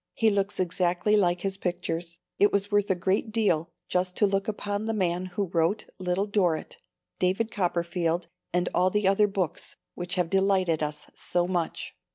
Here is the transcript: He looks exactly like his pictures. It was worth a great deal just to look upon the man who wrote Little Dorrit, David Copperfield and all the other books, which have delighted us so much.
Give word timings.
He 0.15 0.31
looks 0.31 0.59
exactly 0.59 1.15
like 1.15 1.41
his 1.41 1.57
pictures. 1.57 2.17
It 2.39 2.51
was 2.51 2.71
worth 2.71 2.89
a 2.89 2.95
great 2.95 3.31
deal 3.31 3.69
just 3.87 4.15
to 4.15 4.25
look 4.25 4.47
upon 4.47 4.85
the 4.87 4.95
man 4.95 5.27
who 5.27 5.45
wrote 5.53 5.85
Little 5.99 6.25
Dorrit, 6.25 6.77
David 7.19 7.51
Copperfield 7.51 8.27
and 8.51 8.67
all 8.73 8.89
the 8.89 9.07
other 9.07 9.27
books, 9.27 9.75
which 9.93 10.15
have 10.15 10.31
delighted 10.31 10.81
us 10.81 11.05
so 11.13 11.47
much. 11.47 11.93